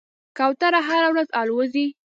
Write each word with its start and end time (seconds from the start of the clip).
کوتره 0.37 0.79
هره 0.87 1.07
ورځ 1.13 1.29
الوځي. 1.39 1.87